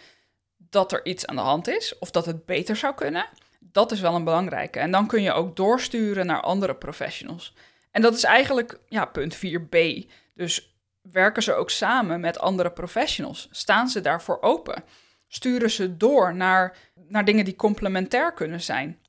dat 0.58 0.92
er 0.92 1.06
iets 1.06 1.26
aan 1.26 1.36
de 1.36 1.42
hand 1.42 1.68
is 1.68 1.98
of 2.00 2.12
dat 2.12 2.26
het 2.26 2.46
beter 2.46 2.76
zou 2.76 2.94
kunnen, 2.94 3.26
dat 3.60 3.92
is 3.92 4.00
wel 4.00 4.16
een 4.16 4.24
belangrijke. 4.24 4.80
En 4.80 4.92
dan 4.92 5.08
kun 5.08 5.22
je 5.22 5.32
ook 5.32 5.56
doorsturen 5.56 6.26
naar 6.26 6.42
andere 6.42 6.76
professionals. 6.76 7.54
En 7.92 8.02
dat 8.02 8.14
is 8.14 8.24
eigenlijk 8.24 8.80
ja, 8.88 9.06
punt 9.06 9.38
4b. 9.38 10.10
Dus 10.34 10.76
werken 11.02 11.44
ze 11.44 11.54
ook 11.54 11.70
samen 11.70 12.20
met 12.20 12.40
andere 12.40 12.72
professionals? 12.72 13.48
Staan 13.52 13.90
ze 13.90 14.02
daarvoor 14.02 14.42
open? 14.42 14.84
Sturen 15.28 15.72
ze 15.72 15.98
door 15.98 16.36
naar, 16.36 16.78
naar 17.08 17.26
dingen 17.26 17.46
die 17.46 17.56
complementair 17.56 18.34
kunnen 18.34 18.62
zijn? 18.62 19.00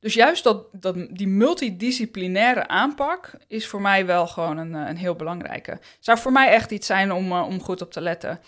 Dus 0.00 0.14
juist 0.14 0.44
dat, 0.44 0.66
dat, 0.72 0.94
die 1.10 1.28
multidisciplinaire 1.28 2.68
aanpak 2.68 3.32
is 3.46 3.66
voor 3.66 3.80
mij 3.80 4.06
wel 4.06 4.26
gewoon 4.26 4.56
een, 4.56 4.74
een 4.74 4.96
heel 4.96 5.14
belangrijke. 5.14 5.78
Zou 5.98 6.18
voor 6.18 6.32
mij 6.32 6.48
echt 6.48 6.70
iets 6.70 6.86
zijn 6.86 7.12
om, 7.12 7.32
uh, 7.32 7.46
om 7.46 7.60
goed 7.60 7.82
op 7.82 7.92
te 7.92 8.00
letten. 8.00 8.40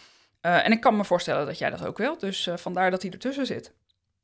Uh, 0.42 0.64
en 0.64 0.72
ik 0.72 0.80
kan 0.80 0.96
me 0.96 1.04
voorstellen 1.04 1.46
dat 1.46 1.58
jij 1.58 1.70
dat 1.70 1.84
ook 1.84 1.98
wilt, 1.98 2.20
dus 2.20 2.48
vandaar 2.54 2.90
dat 2.90 3.02
hij 3.02 3.10
ertussen 3.10 3.46
zit. 3.46 3.72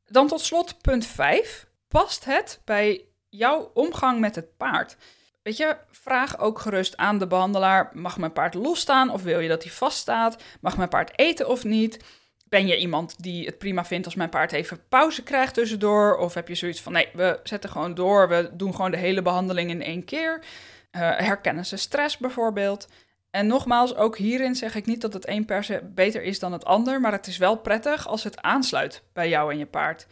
Dan 0.06 0.28
tot 0.28 0.40
slot 0.40 0.80
punt 0.80 1.06
5. 1.06 1.66
Past 1.88 2.24
het 2.24 2.60
bij 2.64 3.04
jouw 3.28 3.70
omgang 3.74 4.20
met 4.20 4.34
het 4.34 4.56
paard. 4.56 4.96
Weet 5.42 5.56
je, 5.56 5.76
vraag 5.90 6.38
ook 6.38 6.58
gerust 6.58 6.96
aan 6.96 7.18
de 7.18 7.26
behandelaar: 7.26 7.90
mag 7.92 8.18
mijn 8.18 8.32
paard 8.32 8.54
losstaan 8.54 9.10
of 9.10 9.22
wil 9.22 9.38
je 9.38 9.48
dat 9.48 9.62
hij 9.62 9.72
vaststaat? 9.72 10.42
Mag 10.60 10.76
mijn 10.76 10.88
paard 10.88 11.18
eten 11.18 11.48
of 11.48 11.64
niet? 11.64 12.04
Ben 12.44 12.66
je 12.66 12.78
iemand 12.78 13.22
die 13.22 13.46
het 13.46 13.58
prima 13.58 13.84
vindt 13.84 14.04
als 14.04 14.14
mijn 14.14 14.28
paard 14.28 14.52
even 14.52 14.88
pauze 14.88 15.22
krijgt 15.22 15.54
tussendoor? 15.54 16.16
Of 16.16 16.34
heb 16.34 16.48
je 16.48 16.54
zoiets 16.54 16.80
van: 16.80 16.92
nee, 16.92 17.08
we 17.12 17.40
zetten 17.42 17.70
gewoon 17.70 17.94
door, 17.94 18.28
we 18.28 18.50
doen 18.52 18.74
gewoon 18.74 18.90
de 18.90 18.96
hele 18.96 19.22
behandeling 19.22 19.70
in 19.70 19.82
één 19.82 20.04
keer? 20.04 20.44
Uh, 20.92 21.00
herkennen 21.16 21.66
ze 21.66 21.76
stress 21.76 22.18
bijvoorbeeld? 22.18 22.88
En 23.30 23.46
nogmaals, 23.46 23.94
ook 23.94 24.16
hierin 24.16 24.54
zeg 24.54 24.74
ik 24.74 24.86
niet 24.86 25.00
dat 25.00 25.12
het 25.12 25.28
een 25.28 25.44
per 25.44 25.64
se 25.64 25.80
beter 25.94 26.22
is 26.22 26.38
dan 26.38 26.52
het 26.52 26.64
ander, 26.64 27.00
maar 27.00 27.12
het 27.12 27.26
is 27.26 27.36
wel 27.36 27.56
prettig 27.56 28.06
als 28.06 28.24
het 28.24 28.42
aansluit 28.42 29.02
bij 29.12 29.28
jou 29.28 29.52
en 29.52 29.58
je 29.58 29.66
paard. 29.66 30.06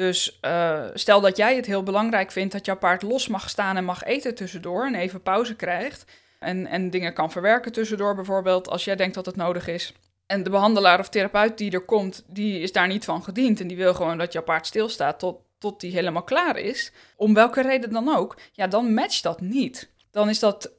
Dus 0.00 0.38
uh, 0.42 0.84
stel 0.94 1.20
dat 1.20 1.36
jij 1.36 1.56
het 1.56 1.66
heel 1.66 1.82
belangrijk 1.82 2.30
vindt 2.30 2.52
dat 2.52 2.64
jouw 2.66 2.76
paard 2.76 3.02
los 3.02 3.28
mag 3.28 3.48
staan 3.48 3.76
en 3.76 3.84
mag 3.84 4.04
eten 4.04 4.34
tussendoor 4.34 4.86
en 4.86 4.94
even 4.94 5.22
pauze 5.22 5.56
krijgt. 5.56 6.04
En, 6.38 6.66
en 6.66 6.90
dingen 6.90 7.14
kan 7.14 7.30
verwerken 7.30 7.72
tussendoor 7.72 8.14
bijvoorbeeld 8.14 8.68
als 8.68 8.84
jij 8.84 8.96
denkt 8.96 9.14
dat 9.14 9.26
het 9.26 9.36
nodig 9.36 9.66
is. 9.66 9.92
En 10.26 10.42
de 10.42 10.50
behandelaar 10.50 10.98
of 10.98 11.08
therapeut 11.08 11.58
die 11.58 11.70
er 11.70 11.84
komt, 11.84 12.24
die 12.26 12.60
is 12.60 12.72
daar 12.72 12.86
niet 12.86 13.04
van 13.04 13.22
gediend. 13.22 13.60
En 13.60 13.66
die 13.66 13.76
wil 13.76 13.94
gewoon 13.94 14.18
dat 14.18 14.32
jouw 14.32 14.42
paard 14.42 14.66
stilstaat 14.66 15.18
tot, 15.18 15.40
tot 15.58 15.80
die 15.80 15.92
helemaal 15.92 16.24
klaar 16.24 16.56
is. 16.56 16.92
Om 17.16 17.34
welke 17.34 17.62
reden 17.62 17.92
dan 17.92 18.16
ook. 18.16 18.36
Ja, 18.52 18.66
dan 18.66 18.94
matcht 18.94 19.22
dat 19.22 19.40
niet. 19.40 19.90
Dan 20.10 20.28
is 20.28 20.38
dat, 20.38 20.72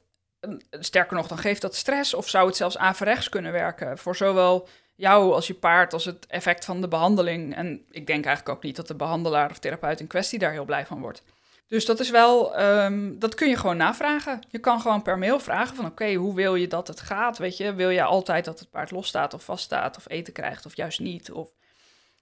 sterker 0.70 1.16
nog, 1.16 1.28
dan 1.28 1.38
geeft 1.38 1.60
dat 1.60 1.74
stress 1.74 2.14
of 2.14 2.28
zou 2.28 2.46
het 2.46 2.56
zelfs 2.56 2.78
averechts 2.78 3.28
kunnen 3.28 3.52
werken. 3.52 3.98
Voor 3.98 4.16
zowel 4.16 4.68
jou 4.94 5.32
als 5.32 5.46
je 5.46 5.54
paard 5.54 5.92
als 5.92 6.04
het 6.04 6.26
effect 6.26 6.64
van 6.64 6.80
de 6.80 6.88
behandeling. 6.88 7.54
En 7.54 7.84
ik 7.90 8.06
denk 8.06 8.24
eigenlijk 8.24 8.56
ook 8.56 8.62
niet 8.62 8.76
dat 8.76 8.86
de 8.86 8.94
behandelaar 8.94 9.50
of 9.50 9.58
therapeut 9.58 10.00
in 10.00 10.06
kwestie 10.06 10.38
daar 10.38 10.52
heel 10.52 10.64
blij 10.64 10.86
van 10.86 11.00
wordt. 11.00 11.22
Dus 11.66 11.84
dat 11.84 12.00
is 12.00 12.10
wel, 12.10 12.60
um, 12.62 13.18
dat 13.18 13.34
kun 13.34 13.48
je 13.48 13.56
gewoon 13.56 13.76
navragen. 13.76 14.40
Je 14.48 14.58
kan 14.58 14.80
gewoon 14.80 15.02
per 15.02 15.18
mail 15.18 15.40
vragen 15.40 15.76
van 15.76 15.86
oké, 15.86 16.14
hoe 16.14 16.34
wil 16.34 16.54
je 16.54 16.68
dat 16.68 16.88
het 16.88 17.00
gaat? 17.00 17.38
Weet 17.38 17.56
je, 17.56 17.74
wil 17.74 17.90
je 17.90 18.02
altijd 18.02 18.44
dat 18.44 18.58
het 18.58 18.70
paard 18.70 18.90
losstaat 18.90 19.34
of 19.34 19.44
vaststaat 19.44 19.96
of 19.96 20.08
eten 20.08 20.32
krijgt 20.32 20.66
of 20.66 20.76
juist 20.76 21.00
niet? 21.00 21.32
Of 21.32 21.50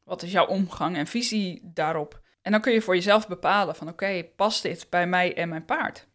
Wat 0.04 0.22
is 0.22 0.32
jouw 0.32 0.46
omgang 0.46 0.96
en 0.96 1.06
visie 1.06 1.60
daarop? 1.64 2.20
En 2.42 2.52
dan 2.52 2.60
kun 2.60 2.72
je 2.72 2.82
voor 2.82 2.94
jezelf 2.94 3.28
bepalen 3.28 3.74
van 3.74 3.88
oké, 3.88 4.24
past 4.36 4.62
dit 4.62 4.86
bij 4.90 5.06
mij 5.06 5.36
en 5.36 5.48
mijn 5.48 5.64
paard? 5.64 6.06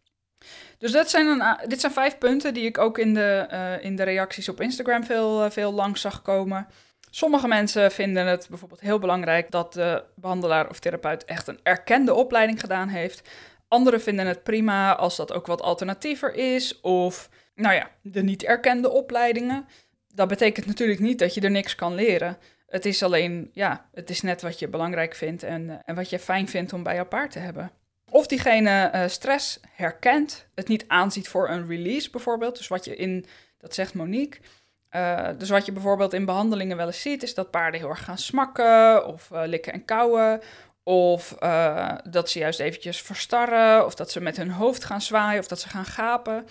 Dus 0.78 0.92
dat 0.92 1.10
zijn 1.10 1.26
een, 1.26 1.68
dit 1.68 1.80
zijn 1.80 1.92
vijf 1.92 2.18
punten 2.18 2.54
die 2.54 2.64
ik 2.64 2.78
ook 2.78 2.98
in 2.98 3.14
de, 3.14 3.48
uh, 3.52 3.84
in 3.84 3.96
de 3.96 4.02
reacties 4.02 4.48
op 4.48 4.60
Instagram 4.60 5.04
veel, 5.04 5.44
uh, 5.44 5.50
veel 5.50 5.72
langs 5.72 6.00
zag 6.00 6.22
komen. 6.22 6.66
Sommige 7.10 7.48
mensen 7.48 7.92
vinden 7.92 8.26
het 8.26 8.46
bijvoorbeeld 8.48 8.80
heel 8.80 8.98
belangrijk 8.98 9.50
dat 9.50 9.72
de 9.72 10.04
behandelaar 10.14 10.68
of 10.68 10.78
therapeut 10.78 11.24
echt 11.24 11.48
een 11.48 11.60
erkende 11.62 12.14
opleiding 12.14 12.60
gedaan 12.60 12.88
heeft. 12.88 13.28
Anderen 13.68 14.00
vinden 14.00 14.26
het 14.26 14.42
prima 14.42 14.96
als 14.96 15.16
dat 15.16 15.32
ook 15.32 15.46
wat 15.46 15.62
alternatiever 15.62 16.34
is. 16.34 16.80
Of, 16.80 17.28
nou 17.54 17.74
ja, 17.74 17.90
de 18.02 18.22
niet 18.22 18.42
erkende 18.42 18.90
opleidingen. 18.90 19.66
Dat 20.14 20.28
betekent 20.28 20.66
natuurlijk 20.66 21.00
niet 21.00 21.18
dat 21.18 21.34
je 21.34 21.40
er 21.40 21.50
niks 21.50 21.74
kan 21.74 21.94
leren. 21.94 22.38
Het 22.66 22.86
is 22.86 23.02
alleen, 23.02 23.50
ja, 23.52 23.88
het 23.92 24.10
is 24.10 24.22
net 24.22 24.42
wat 24.42 24.58
je 24.58 24.68
belangrijk 24.68 25.14
vindt 25.14 25.42
en, 25.42 25.70
eh, 25.70 25.76
en 25.84 25.94
wat 25.94 26.10
je 26.10 26.18
fijn 26.18 26.48
vindt 26.48 26.72
om 26.72 26.82
bij 26.82 26.94
jouw 26.94 27.06
paard 27.06 27.30
te 27.30 27.38
hebben. 27.38 27.70
Of 28.10 28.26
diegene 28.26 28.90
uh, 28.94 29.08
stress 29.08 29.60
herkent, 29.70 30.46
het 30.54 30.68
niet 30.68 30.84
aanziet 30.88 31.28
voor 31.28 31.48
een 31.48 31.66
release 31.66 32.10
bijvoorbeeld. 32.10 32.56
Dus 32.56 32.68
wat 32.68 32.84
je 32.84 32.96
in, 32.96 33.26
dat 33.58 33.74
zegt 33.74 33.94
Monique. 33.94 34.40
Uh, 34.90 35.28
dus 35.38 35.48
wat 35.48 35.66
je 35.66 35.72
bijvoorbeeld 35.72 36.12
in 36.12 36.24
behandelingen 36.24 36.76
wel 36.76 36.86
eens 36.86 37.00
ziet, 37.00 37.22
is 37.22 37.34
dat 37.34 37.50
paarden 37.50 37.80
heel 37.80 37.88
erg 37.88 38.04
gaan 38.04 38.18
smakken 38.18 39.06
of 39.06 39.30
uh, 39.32 39.42
likken 39.44 39.72
en 39.72 39.84
kauwen. 39.84 40.40
Of 40.82 41.34
dat 42.04 42.30
ze 42.30 42.38
juist 42.38 42.60
eventjes 42.60 43.02
verstarren, 43.02 43.84
of 43.84 43.94
dat 43.94 44.10
ze 44.10 44.20
met 44.20 44.36
hun 44.36 44.50
hoofd 44.50 44.84
gaan 44.84 45.00
zwaaien, 45.00 45.40
of 45.40 45.46
dat 45.46 45.60
ze 45.60 45.68
gaan 45.68 45.84
gapen. 45.84 46.46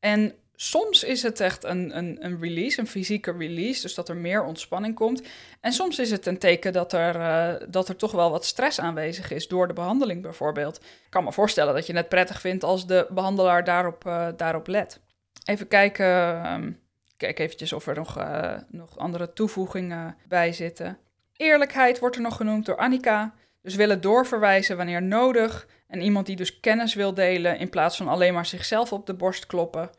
En 0.00 0.34
soms 0.62 1.04
is 1.04 1.22
het 1.22 1.40
echt 1.40 1.64
een, 1.64 1.96
een, 1.96 2.16
een 2.20 2.40
release, 2.40 2.80
een 2.80 2.86
fysieke 2.86 3.32
release, 3.32 3.82
dus 3.82 3.94
dat 3.94 4.08
er 4.08 4.16
meer 4.16 4.44
ontspanning 4.44 4.94
komt. 4.94 5.22
En 5.60 5.72
soms 5.72 5.98
is 5.98 6.10
het 6.10 6.26
een 6.26 6.38
teken 6.38 6.72
dat 6.72 6.92
er, 6.92 7.16
uh, 7.16 7.68
dat 7.68 7.88
er 7.88 7.96
toch 7.96 8.12
wel 8.12 8.30
wat 8.30 8.44
stress 8.44 8.80
aanwezig 8.80 9.30
is 9.30 9.48
door 9.48 9.66
de 9.66 9.72
behandeling 9.72 10.22
bijvoorbeeld. 10.22 10.76
Ik 10.76 11.10
kan 11.10 11.24
me 11.24 11.32
voorstellen 11.32 11.74
dat 11.74 11.86
je 11.86 11.96
het 11.96 12.08
prettig 12.08 12.40
vindt 12.40 12.64
als 12.64 12.86
de 12.86 13.06
behandelaar 13.10 13.64
daarop, 13.64 14.04
uh, 14.06 14.28
daarop 14.36 14.66
let. 14.66 15.00
Even 15.44 15.68
kijken, 15.68 16.06
um, 16.52 16.80
kijk 17.16 17.38
eventjes 17.38 17.72
of 17.72 17.86
er 17.86 17.94
nog, 17.94 18.18
uh, 18.18 18.54
nog 18.68 18.98
andere 18.98 19.32
toevoegingen 19.32 20.16
bij 20.28 20.52
zitten. 20.52 20.98
Eerlijkheid 21.36 21.98
wordt 21.98 22.16
er 22.16 22.22
nog 22.22 22.36
genoemd 22.36 22.66
door 22.66 22.76
Annika. 22.76 23.34
Dus 23.62 23.74
willen 23.74 24.00
doorverwijzen 24.00 24.76
wanneer 24.76 25.02
nodig. 25.02 25.66
En 25.86 26.00
iemand 26.00 26.26
die 26.26 26.36
dus 26.36 26.60
kennis 26.60 26.94
wil 26.94 27.14
delen 27.14 27.58
in 27.58 27.70
plaats 27.70 27.96
van 27.96 28.08
alleen 28.08 28.34
maar 28.34 28.46
zichzelf 28.46 28.92
op 28.92 29.06
de 29.06 29.14
borst 29.14 29.46
kloppen. 29.46 29.90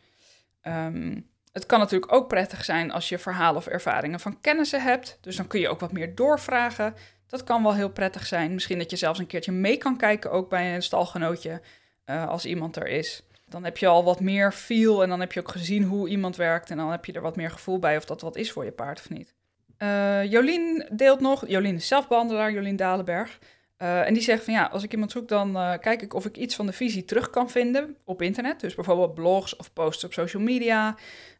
Um, 0.68 1.32
het 1.52 1.66
kan 1.66 1.80
natuurlijk 1.80 2.14
ook 2.14 2.28
prettig 2.28 2.66
zijn 2.66 2.92
als 2.92 3.10
je 3.10 3.18
verhalen 3.18 3.58
of 3.58 3.68
ervaringen 3.68 4.20
van 4.20 4.42
kennissen 4.42 4.82
hebt. 4.82 5.18
Dus 5.22 5.36
dan 5.36 5.48
kun 5.48 5.60
je 5.60 5.70
ook 5.70 5.80
wat 5.80 5.92
meer 5.92 6.16
doorvragen. 6.16 6.96
Dat 7.28 7.44
kan 7.44 7.64
wel 7.64 7.74
heel 7.74 7.90
prettig 7.90 8.26
zijn. 8.26 8.54
Misschien 8.54 8.78
dat 8.78 8.90
je 8.90 8.96
zelfs 8.96 9.20
een 9.20 9.28
keertje 9.28 9.52
mee 9.52 9.78
kan 9.78 9.98
kijken, 9.98 10.32
ook 10.32 10.50
bij 10.50 10.76
een 10.76 10.84
stalgenootje, 10.84 11.62
uh, 12.06 12.28
als 12.28 12.46
iemand 12.46 12.76
er 12.76 12.88
is. 12.88 13.24
Dan 13.46 13.64
heb 13.64 13.78
je 13.78 13.88
al 13.88 14.04
wat 14.04 14.20
meer 14.20 14.52
feel 14.52 15.04
en 15.04 15.10
dan 15.10 15.20
heb 15.20 15.32
je 15.32 15.40
ook 15.40 15.52
gezien 15.52 15.84
hoe 15.84 16.10
iemand 16.10 16.36
werkt. 16.36 16.70
En 16.70 16.78
dan 16.78 16.92
heb 16.92 17.06
je 17.06 17.14
er 17.14 17.22
wat 17.22 17.36
meer 17.36 17.52
gevoel 17.52 17.80
bij 17.80 17.98
of 17.98 18.06
dat 18.06 18.22
wat 18.22 18.36
is 18.36 18.52
voor 18.52 18.66
je 18.66 18.72
paard 18.72 19.00
of 19.00 19.10
niet. 19.10 19.34
Uh, 19.78 20.32
Jolien 20.32 20.90
deelt 20.92 21.20
nog, 21.20 21.48
Jolien 21.48 21.76
is 21.76 21.88
zelfbehandelaar, 21.88 22.52
Jolien 22.52 22.76
Dalenberg. 22.76 23.40
Uh, 23.84 24.08
en 24.08 24.14
die 24.14 24.24
zegt 24.24 24.44
van 24.44 24.54
ja, 24.54 24.66
als 24.66 24.84
ik 24.84 24.92
iemand 24.92 25.12
zoek, 25.12 25.28
dan 25.28 25.56
uh, 25.56 25.74
kijk 25.80 26.02
ik 26.02 26.14
of 26.14 26.26
ik 26.26 26.38
iets 26.38 26.56
van 26.56 26.66
de 26.66 26.74
visie 26.74 27.06
terug 27.06 27.30
kan 27.30 27.50
vinden 27.50 27.98
op 28.06 28.22
internet. 28.22 28.60
Dus 28.60 28.76
bijvoorbeeld 28.76 29.14
blogs 29.14 29.56
of 29.56 29.74
posts 29.74 30.04
op 30.04 30.14
social 30.14 30.44
media. 30.44 30.96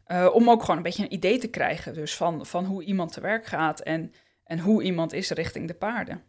Uh, 0.08 0.28
om 0.32 0.50
ook 0.50 0.60
gewoon 0.60 0.76
een 0.76 0.82
beetje 0.82 1.02
een 1.02 1.12
idee 1.12 1.38
te 1.38 1.48
krijgen 1.48 1.94
dus 1.94 2.16
van, 2.16 2.46
van 2.46 2.64
hoe 2.64 2.84
iemand 2.84 3.12
te 3.12 3.20
werk 3.20 3.46
gaat 3.46 3.80
en, 3.80 4.12
en 4.44 4.58
hoe 4.58 4.82
iemand 4.82 5.12
is 5.12 5.30
richting 5.30 5.68
de 5.68 5.74
paarden. 5.74 6.22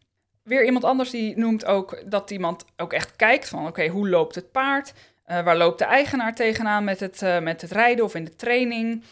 Weer 0.43 0.65
iemand 0.65 0.83
anders 0.83 1.09
die 1.09 1.37
noemt 1.37 1.65
ook 1.65 2.03
dat 2.11 2.31
iemand 2.31 2.65
ook 2.77 2.93
echt 2.93 3.15
kijkt 3.15 3.49
van 3.49 3.67
oké, 3.67 3.87
hoe 3.87 4.09
loopt 4.09 4.35
het 4.35 4.51
paard? 4.51 4.93
waar 5.25 5.57
loopt 5.57 5.79
de 5.79 5.85
eigenaar 5.85 6.35
tegenaan 6.35 6.83
met 6.83 6.99
het, 6.99 7.21
met 7.41 7.61
het 7.61 7.71
rijden 7.71 8.05
of 8.05 8.15
in 8.15 8.23
de 8.23 8.35
training? 8.35 9.03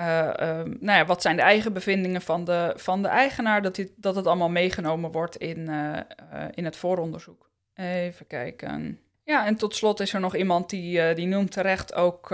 Uh, 0.00 0.06
uh, 0.06 0.30
nou 0.64 0.98
ja, 0.98 1.04
wat 1.04 1.22
zijn 1.22 1.36
de 1.36 1.42
eigen 1.42 1.72
bevindingen 1.72 2.22
van 2.22 2.44
de, 2.44 2.72
van 2.76 3.02
de 3.02 3.08
eigenaar, 3.08 3.62
dat, 3.62 3.74
dit, 3.74 3.92
dat 3.96 4.16
het 4.16 4.26
allemaal 4.26 4.48
meegenomen 4.48 5.12
wordt 5.12 5.36
in, 5.36 5.58
uh, 5.70 5.96
in 6.50 6.64
het 6.64 6.76
vooronderzoek. 6.76 7.50
Even 7.74 8.26
kijken. 8.26 9.00
Ja, 9.22 9.46
en 9.46 9.56
tot 9.56 9.74
slot 9.74 10.00
is 10.00 10.12
er 10.14 10.20
nog 10.20 10.36
iemand 10.36 10.70
die, 10.70 11.14
die 11.14 11.26
noemt 11.26 11.52
terecht 11.52 11.94
ook, 11.94 12.28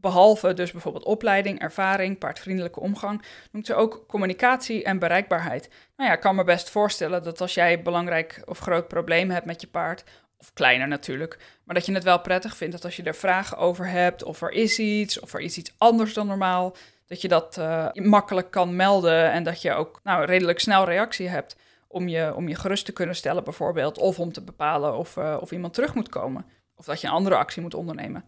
behalve 0.00 0.54
dus 0.54 0.72
bijvoorbeeld 0.72 1.04
opleiding, 1.04 1.60
ervaring, 1.60 2.18
paardvriendelijke 2.18 2.80
omgang, 2.80 3.22
noemt 3.50 3.66
ze 3.66 3.74
ook 3.74 4.04
communicatie 4.08 4.84
en 4.84 4.98
bereikbaarheid. 4.98 5.68
Nou 5.96 6.08
ja, 6.08 6.14
ik 6.14 6.20
kan 6.20 6.34
me 6.34 6.44
best 6.44 6.70
voorstellen 6.70 7.22
dat 7.22 7.40
als 7.40 7.54
jij 7.54 7.82
belangrijk 7.82 8.42
of 8.44 8.58
groot 8.58 8.88
probleem 8.88 9.30
hebt 9.30 9.46
met 9.46 9.60
je 9.60 9.66
paard, 9.66 10.04
of 10.42 10.52
kleiner 10.52 10.88
natuurlijk, 10.88 11.38
maar 11.64 11.74
dat 11.74 11.86
je 11.86 11.92
het 11.92 12.04
wel 12.04 12.20
prettig 12.20 12.56
vindt 12.56 12.72
dat 12.72 12.84
als 12.84 12.96
je 12.96 13.02
er 13.02 13.14
vragen 13.14 13.56
over 13.56 13.88
hebt, 13.88 14.22
of 14.22 14.42
er 14.42 14.50
is 14.50 14.78
iets, 14.78 15.20
of 15.20 15.34
er 15.34 15.40
is 15.40 15.58
iets 15.58 15.74
anders 15.78 16.14
dan 16.14 16.26
normaal, 16.26 16.76
dat 17.06 17.20
je 17.20 17.28
dat 17.28 17.56
uh, 17.58 17.88
makkelijk 17.92 18.50
kan 18.50 18.76
melden 18.76 19.30
en 19.30 19.42
dat 19.42 19.62
je 19.62 19.72
ook 19.72 20.00
nou, 20.02 20.24
redelijk 20.24 20.60
snel 20.60 20.84
reactie 20.84 21.28
hebt 21.28 21.56
om 21.88 22.08
je, 22.08 22.34
om 22.34 22.48
je 22.48 22.54
gerust 22.54 22.84
te 22.84 22.92
kunnen 22.92 23.16
stellen 23.16 23.44
bijvoorbeeld, 23.44 23.98
of 23.98 24.18
om 24.18 24.32
te 24.32 24.42
bepalen 24.42 24.96
of, 24.96 25.16
uh, 25.16 25.36
of 25.40 25.50
iemand 25.50 25.74
terug 25.74 25.94
moet 25.94 26.08
komen, 26.08 26.46
of 26.76 26.84
dat 26.84 27.00
je 27.00 27.06
een 27.06 27.12
andere 27.12 27.36
actie 27.36 27.62
moet 27.62 27.74
ondernemen. 27.74 28.24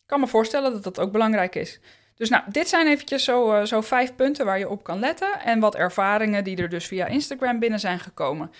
Ik 0.00 0.06
kan 0.06 0.20
me 0.20 0.26
voorstellen 0.26 0.72
dat 0.72 0.84
dat 0.84 1.00
ook 1.00 1.12
belangrijk 1.12 1.54
is. 1.54 1.80
Dus 2.14 2.28
nou, 2.28 2.42
dit 2.48 2.68
zijn 2.68 2.86
eventjes 2.86 3.24
zo, 3.24 3.54
uh, 3.54 3.64
zo 3.64 3.80
vijf 3.80 4.14
punten 4.14 4.44
waar 4.44 4.58
je 4.58 4.68
op 4.68 4.82
kan 4.82 4.98
letten 4.98 5.40
en 5.40 5.60
wat 5.60 5.74
ervaringen 5.74 6.44
die 6.44 6.56
er 6.56 6.68
dus 6.68 6.86
via 6.86 7.06
Instagram 7.06 7.58
binnen 7.58 7.80
zijn 7.80 7.98
gekomen. 8.00 8.50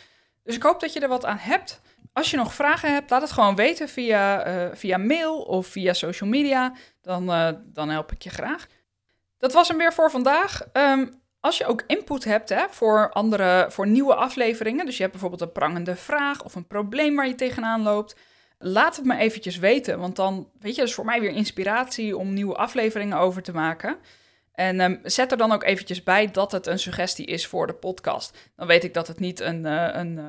Dus 0.43 0.57
ik 0.57 0.63
hoop 0.63 0.81
dat 0.81 0.93
je 0.93 1.01
er 1.01 1.09
wat 1.09 1.25
aan 1.25 1.39
hebt. 1.39 1.81
Als 2.13 2.31
je 2.31 2.37
nog 2.37 2.55
vragen 2.55 2.93
hebt, 2.93 3.11
laat 3.11 3.23
het 3.23 3.33
gewoon 3.33 3.57
weten 3.57 3.89
via, 3.89 4.45
via 4.75 4.97
mail 4.97 5.43
of 5.43 5.67
via 5.67 5.93
social 5.93 6.31
media. 6.31 6.73
Dan, 7.01 7.27
dan 7.65 7.89
help 7.89 8.13
ik 8.13 8.23
je 8.23 8.31
graag. 8.31 8.67
Dat 9.39 9.53
was 9.53 9.69
hem 9.69 9.79
weer 9.79 9.93
voor 9.93 10.11
vandaag. 10.11 10.63
Um, 10.73 11.23
als 11.43 11.59
je 11.59 11.67
ook 11.67 11.85
input 11.87 12.25
hebt 12.25 12.49
hè, 12.49 12.65
voor, 12.71 13.11
andere, 13.11 13.67
voor 13.69 13.87
nieuwe 13.87 14.15
afleveringen, 14.15 14.87
dus 14.87 14.95
je 14.95 15.01
hebt 15.01 15.13
bijvoorbeeld 15.13 15.43
een 15.43 15.53
prangende 15.53 15.97
vraag 15.97 16.45
of 16.45 16.55
een 16.55 16.67
probleem 16.67 17.17
waar 17.17 17.27
je 17.27 17.35
tegenaan 17.35 17.83
loopt, 17.83 18.17
laat 18.59 18.97
het 18.97 19.05
me 19.05 19.17
eventjes 19.17 19.59
weten. 19.59 19.99
Want 19.99 20.17
dan, 20.17 20.51
weet 20.61 20.75
je, 20.75 20.81
dat 20.81 20.89
is 20.89 20.95
voor 20.95 21.05
mij 21.05 21.21
weer 21.21 21.31
inspiratie 21.31 22.17
om 22.17 22.33
nieuwe 22.33 22.55
afleveringen 22.55 23.19
over 23.19 23.43
te 23.43 23.53
maken. 23.53 23.97
En 24.53 24.81
um, 24.81 25.01
zet 25.03 25.31
er 25.31 25.39
dan 25.39 25.53
ook 25.53 25.65
eventjes 25.65 26.03
bij 26.03 26.31
dat 26.31 26.53
het 26.53 26.67
een 26.67 26.79
suggestie 26.79 27.27
is 27.27 27.47
voor 27.47 27.67
de 27.67 27.75
podcast. 27.75 28.51
Dan 28.57 28.67
weet 28.67 28.85
ik 28.85 28.95
dat 28.95 29.09
het 29.09 29.19
niet 29.19 29.41
een, 29.41 29.65
uh, 29.65 29.89
een, 29.93 30.21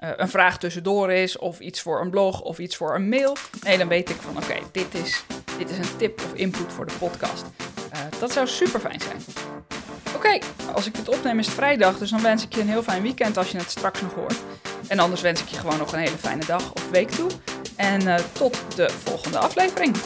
uh, 0.00 0.10
een 0.16 0.28
vraag 0.28 0.58
tussendoor 0.58 1.12
is, 1.12 1.38
of 1.38 1.60
iets 1.60 1.80
voor 1.80 2.00
een 2.00 2.10
blog, 2.10 2.40
of 2.40 2.58
iets 2.58 2.76
voor 2.76 2.94
een 2.94 3.08
mail. 3.08 3.36
Nee, 3.62 3.78
dan 3.78 3.88
weet 3.88 4.10
ik 4.10 4.16
van 4.20 4.36
oké, 4.36 4.56
dit, 4.72 4.94
is, 4.94 5.24
dit 5.58 5.70
is 5.70 5.78
een 5.78 5.96
tip 5.96 6.20
of 6.24 6.34
input 6.34 6.72
voor 6.72 6.86
de 6.86 6.92
podcast. 6.98 7.44
Uh, 7.94 8.00
dat 8.20 8.32
zou 8.32 8.46
super 8.46 8.80
fijn 8.80 9.00
zijn. 9.00 9.16
Oké, 10.14 10.38
als 10.74 10.86
ik 10.86 10.94
dit 10.94 11.08
opneem 11.08 11.38
is 11.38 11.46
het 11.46 11.54
vrijdag, 11.54 11.98
dus 11.98 12.10
dan 12.10 12.22
wens 12.22 12.44
ik 12.44 12.54
je 12.54 12.60
een 12.60 12.68
heel 12.68 12.82
fijn 12.82 13.02
weekend 13.02 13.36
als 13.36 13.50
je 13.50 13.58
het 13.58 13.70
straks 13.70 14.00
nog 14.00 14.14
hoort. 14.14 14.36
En 14.88 14.98
anders 14.98 15.20
wens 15.20 15.40
ik 15.40 15.48
je 15.48 15.56
gewoon 15.56 15.78
nog 15.78 15.92
een 15.92 15.98
hele 15.98 16.16
fijne 16.16 16.44
dag 16.46 16.72
of 16.72 16.90
week 16.90 17.10
toe. 17.10 17.30
En 17.76 18.02
uh, 18.02 18.14
tot 18.32 18.58
de 18.76 18.90
volgende 19.04 19.38
aflevering. 19.38 19.96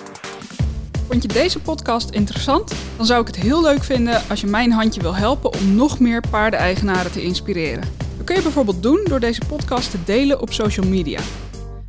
Vond 1.09 1.23
je 1.23 1.29
deze 1.29 1.61
podcast 1.61 2.11
interessant? 2.11 2.73
Dan 2.97 3.07
zou 3.07 3.21
ik 3.21 3.27
het 3.27 3.37
heel 3.37 3.63
leuk 3.63 3.85
vinden 3.85 4.23
als 4.29 4.41
je 4.41 4.47
mijn 4.47 4.73
handje 4.73 5.01
wil 5.01 5.15
helpen 5.15 5.53
om 5.53 5.75
nog 5.75 5.99
meer 5.99 6.23
paardeneigenaren 6.31 7.13
te 7.13 7.23
inspireren. 7.23 8.10
Kun 8.31 8.39
je 8.39 8.45
bijvoorbeeld 8.45 8.83
doen 8.83 9.01
door 9.05 9.21
deze 9.21 9.41
podcast 9.49 9.91
te 9.91 9.99
delen 10.05 10.41
op 10.41 10.53
social 10.53 10.87
media. 10.87 11.21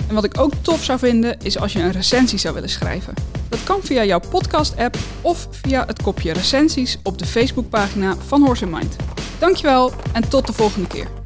En 0.07 0.15
wat 0.15 0.23
ik 0.23 0.39
ook 0.39 0.53
tof 0.61 0.83
zou 0.83 0.99
vinden 0.99 1.37
is 1.43 1.59
als 1.59 1.73
je 1.73 1.79
een 1.79 1.91
recensie 1.91 2.39
zou 2.39 2.53
willen 2.53 2.69
schrijven. 2.69 3.13
Dat 3.49 3.63
kan 3.63 3.81
via 3.83 4.03
jouw 4.03 4.19
podcast-app 4.29 4.97
of 5.21 5.47
via 5.51 5.85
het 5.85 6.01
kopje 6.01 6.33
recensies 6.33 6.97
op 7.03 7.17
de 7.17 7.25
Facebookpagina 7.25 8.15
van 8.15 8.41
Horse 8.45 8.65
Mind. 8.65 8.95
Dankjewel 9.39 9.91
en 10.13 10.29
tot 10.29 10.47
de 10.47 10.53
volgende 10.53 10.87
keer. 10.87 11.20